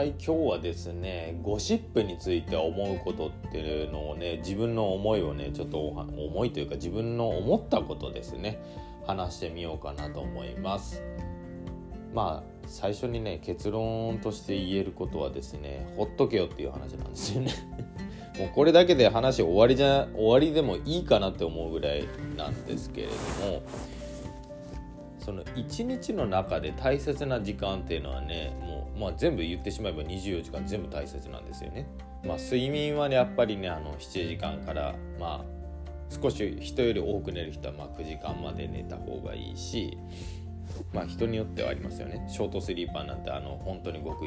[0.00, 8.62] はい今日はですねゴシップについて思うことっていうのをね自分の思いをねちょっと思いというか自分の思ったことですね
[9.06, 11.02] 話してみようかなと思います。
[12.14, 17.52] まあ最初にね結論として言えることはですねほっとけよっていう話なんですよね。
[18.40, 22.06] もうこれだけで話終わりじゃ終わりでもいいかなって思うぐらい
[22.38, 23.12] なんですけれど
[23.50, 23.62] も
[25.18, 28.52] その一日の中で大切な時間っていうのはね、
[29.00, 31.86] まあ、全部言ってしまえば24時間全部大切なんですよね。
[32.22, 35.44] まあ、睡眠はねやっぱりねあの7時間からまあ
[36.10, 39.96] 少し人より多く寝る人はま9時間まで寝た方がいいし
[40.92, 44.26] まあ人によってはありますよねショートスリーパーなんてあの本当にごく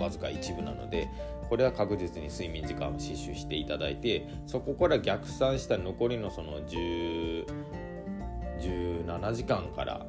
[0.00, 1.08] わずか一部なので
[1.50, 7.46] これは確実に睡眠時間を死守していただいてそこから逆算した残りのその10
[8.58, 10.06] 17時間から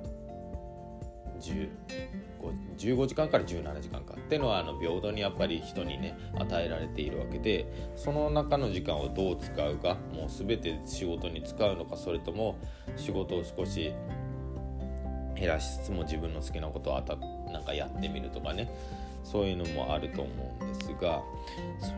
[2.77, 12.57] 15時間から17時間かっていうのはあの平等にやっぱり人にね与えられているわけでその中の時間をどう使うかもう全て仕事に使うのかそれとも
[12.95, 13.93] 仕事を少し
[15.35, 17.15] 減らしつつも自分の好きなことをあた
[17.51, 18.73] なんかやってみるとかね
[19.23, 21.23] そういうのもあると思うんですが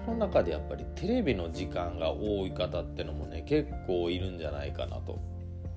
[0.06, 5.20] その中でやっぱりテレビの時間が多い方ってのもね結構いるんじゃないかなと。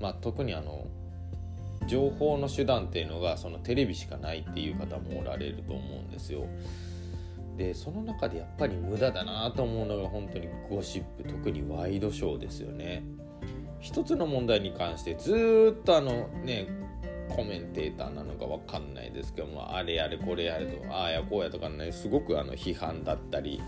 [0.00, 0.86] まあ、特にあの
[1.86, 6.46] 情報の手段っていうのがそのテレビしかないっていう方もおられると思うんですよ。
[7.56, 13.02] でその中でやっぱり無駄だなと思うのが本当にゴシップ特にワイドショーですよね。
[13.80, 16.68] 一つの問題に関してずっとあのね
[17.28, 23.60] コメンテーターなのか分かんないですけどもあれやれこれやれとああやこうやとかねすごくあの批判だったり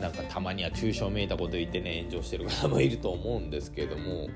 [0.00, 4.28] なんかたまには抽象めいたこと言ってね炎上してる方もいると思うんですけども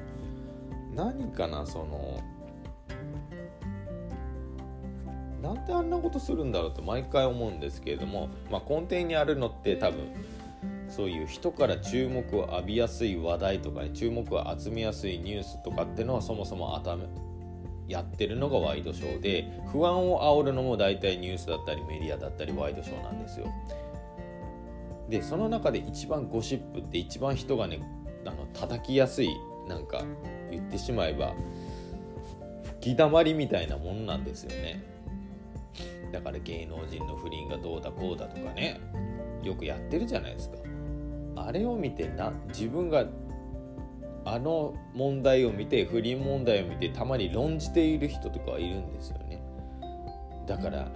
[0.94, 2.20] 何かなその
[5.42, 9.98] なんであんなことするんだろうと毎回思うんですけれども、まあ、根底にあるのって多分
[10.88, 17.04] そういう人から注目を浴びやすい話題とかに注目を集めやすいニュースとかってのはそもそも頭
[17.88, 23.46] やってるのがワイドショーで不安を煽るのも大体ニュースだったりメディアだったりワイドショーなんですよ。
[25.08, 27.80] でその中で一番ゴシップって一番人がね
[28.24, 29.30] あの叩きやすい
[29.68, 30.04] なんか
[30.50, 31.34] 言ってしまえば
[32.80, 34.89] 吹きだまりみたいなもんなんですよね
[36.10, 38.80] だから芸能人の不倫がどうだこうだとかね
[39.42, 40.56] よくやってるじゃないですか。
[41.36, 43.06] あれを見てな自分が
[44.24, 49.42] あの問題を見て不倫問題を見てたまに論じている人とかはいるんですよね。
[50.46, 50.90] だから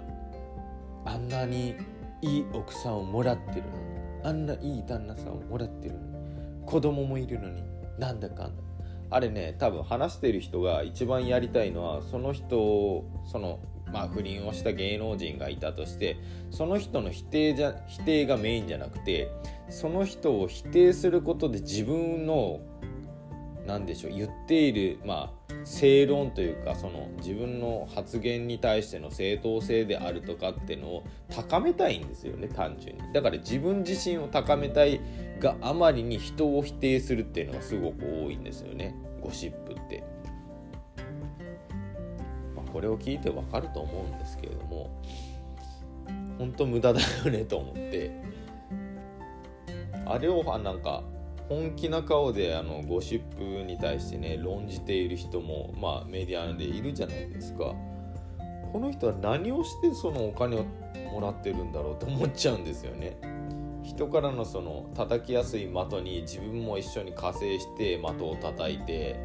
[1.05, 1.75] あんなに
[2.21, 3.63] いい奥さんをもらってるのに
[4.23, 6.15] あんないい旦那さんをもらってるのに
[6.65, 7.63] 子供もいるのに
[7.97, 8.63] なんだかんだ。
[9.11, 13.59] あれね多分話してる人が一番やりたいのはその人をその
[13.91, 16.17] まあ不倫をした芸能人がいたとして
[16.51, 19.31] その人の否定じゃ否定がメインじゃなくて
[19.69, 22.61] その人を否定することで自分の
[23.65, 33.01] 何でしょう言っているまあ正論というかその自分の発言に対しての正当性であるとかっていうのを高めたいんですよね単純に。
[33.13, 35.01] だから自分自身を高めたい
[35.39, 40.03] があまりに人を否定するっていうのがすごく多いんですよねゴシップって、
[42.75, 44.89] これを聞いてわかると思うんですけれども
[46.37, 48.11] 本当無駄だよねと思って。
[50.05, 51.01] あれをなんか
[51.47, 57.73] 本気な顔であのゴシップに対してね論じている人もまあメディアでいるじゃないですか。
[58.73, 60.65] この人は何をしてそのお金を
[61.13, 63.15] もらってるんだろうと思っちゃうんですよね。
[63.83, 69.15] 人からのその叩きやすい的に自分も一緒に加勢して的を叩いて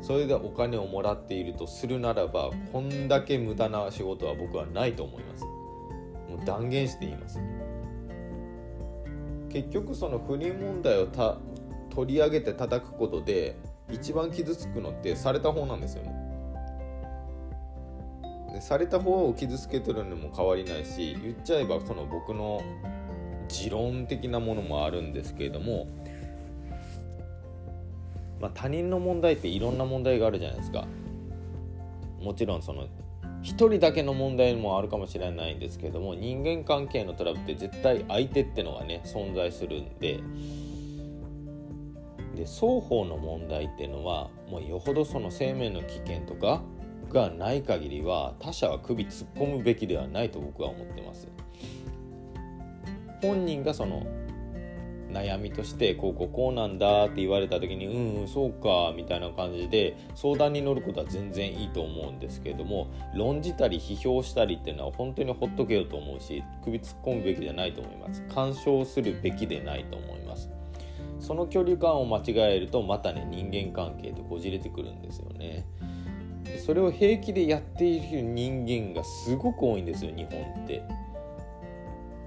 [0.00, 7.40] それでお金をもらっているとするならばこんだけ無駄な仕事は僕はないと思いますもう断言して言います
[9.50, 11.38] 結局その不倫問題をた
[11.90, 13.56] 取り上げて叩くことで
[13.90, 16.12] 一番傷つくのってされた方なんですよね。
[18.52, 22.62] でされた方を傷つけてるのも変わりないし言っちゃえばその僕の
[23.48, 25.86] 持論的なものもあるんですけれども、
[28.40, 30.86] まあ、他人の問題っていろんな問題があるじゃないですか。
[32.20, 32.86] もちろんその
[33.42, 40.20] 一人だけの問題もあるかもしれないんですけども人間関係のトラブルって絶対相手ってのがね存在するんで
[42.34, 46.62] で双方の問題っていうのはもうよほどその生命の危険とか
[47.10, 51.28] がない限りは他者は首突っ込むべきではないと僕は思ってます
[53.22, 54.06] 本人がその
[55.10, 68.22] 悩みとしてこうこうこうなんだって言われた時にうんうんそうかみたいな感じで相談に乗ることは全然いいと思うんですけれども論じたり批評したりっていうのは本当にほっとけよと思うし首突っ込むべきじゃないと思います。
[68.28, 70.50] 干渉するべきでないと思います。
[71.20, 75.66] その距離感を間違えるとまたね人間関係でこじれてくるんですよね。
[76.64, 80.82] それを平気でやっている人間がすごく多いんですよ日本って。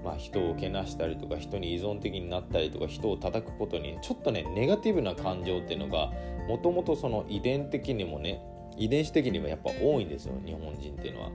[0.04, 6.10] まあ、人をけなしたりとか人に依存的になったりとか人を叩くことにちょっとねネガティブな感情っていうのが
[6.48, 8.42] もともとその遺伝的にもね
[8.76, 11.30] 遺伝子的にもやっぱ多いんですよ日本人っていうのは。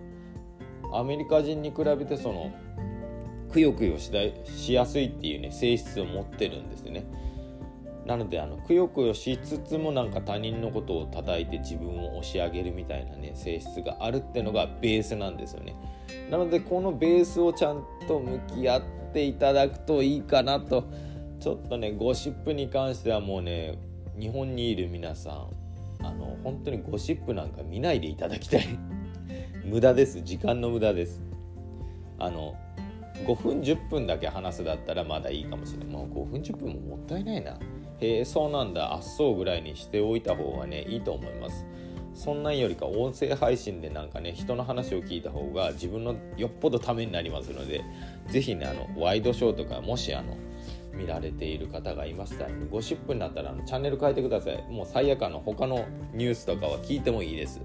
[0.93, 2.51] アメリカ人に比べてその
[3.51, 4.11] くよくよし
[4.45, 7.05] しやすいっていうね性質を持ってるんですね。
[8.07, 15.75] なのであのくよくよしつつもなんか他人のことを叩いて自分を押し上げるみたいなね性質があるってのがベースなんですよね。
[16.31, 18.81] なのでこのベースをちゃんと向き合っ
[19.13, 20.85] ていただくといいかなと
[21.41, 23.77] ちょっとねゴシップに関してはもうね
[24.17, 25.49] 日本にいる皆さん
[25.99, 28.67] あの本当にゴシップなんか見ないでいただきたい。
[29.65, 30.21] 無駄です。
[30.21, 31.21] 時間の無駄です。
[32.19, 32.55] あの
[33.25, 35.87] 5分10分だけ話すだったらまだいいかもしれない。
[35.87, 37.57] もう5分10分ももったいないな。
[37.99, 38.93] へえそうなんだ。
[38.93, 41.65] あっそうぐらいにしておいた方がねいいと思います。
[42.13, 47.83] そんなんよりか音声配信でなんかね人の話を聞いた方が自分のよっぽどためになりますので
[48.27, 50.35] 是非ねあのワイドショーとかもしあの
[50.95, 54.65] 見られている方がいましたらゴシップになったらあのチャンネル変えてください。
[54.67, 57.61] もう最悪あの他のニュースとかは聞いてもいいです。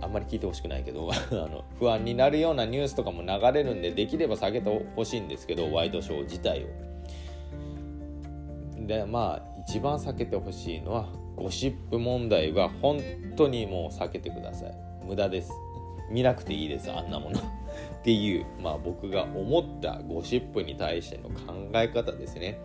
[0.00, 6.66] あんまり聞いてほしくないけど あの不安になるようなニュースとかも流れるんでできれば避けてほしいんですけどワイドショー自体を。
[8.86, 13.00] でまあ一番避けてほしいのはゴシップ問題は本
[13.36, 14.74] 当にもう避けてください。
[15.06, 15.52] 無駄です。
[16.10, 17.38] 見なくていいですあんなもの。
[18.00, 22.58] っていうまあ僕が思ったゴシップに対しての考え方ですね。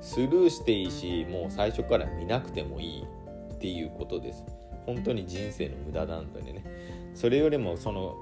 [0.00, 4.44] スルーしていいしもう最初から見なくてもいいっていうことです。
[4.86, 6.64] 本当に人生の無駄なんでね。
[7.14, 8.16] それよりもその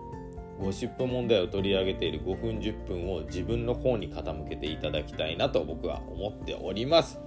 [0.61, 7.19] ゴシップ問題を取り上げている5分10分を自分の方に傾けていただきたいなと僕は思っております。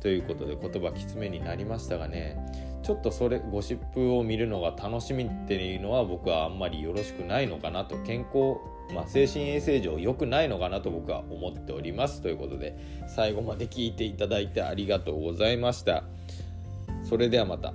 [0.00, 2.36] ということで言葉きつめになりましたがね
[2.82, 7.96] ちょっとそれゴシップを見るのが楽しみっていうのは僕はあんまりよろしくないのかなと。
[7.98, 8.58] 健康、
[8.92, 12.20] まあ、精神衛生上良くないのかなと僕は思っております。
[12.20, 12.76] ということで
[13.06, 16.02] 最後まで聞いていただいてありがとうございました。
[17.04, 17.72] それではまた。